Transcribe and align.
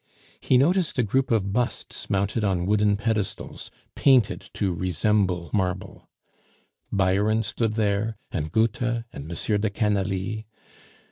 He 0.39 0.57
noticed 0.57 0.97
a 0.97 1.03
group 1.03 1.29
of 1.29 1.53
busts 1.53 2.09
mounted 2.09 2.43
on 2.43 2.65
wooden 2.65 2.97
pedestals, 2.97 3.69
painted 3.93 4.41
to 4.55 4.73
resemble 4.73 5.51
marble; 5.53 6.09
Byron 6.91 7.43
stood 7.43 7.75
there, 7.75 8.17
and 8.31 8.51
Goethe 8.51 8.81
and 8.81 9.03
M. 9.13 9.27
de 9.27 9.69
Canalis. 9.69 10.45